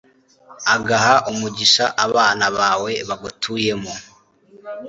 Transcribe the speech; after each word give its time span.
agaha 0.75 1.15
umugisha 1.31 1.85
abana 2.05 2.45
bawe 2.57 2.91
bagutuyemo 3.07 3.93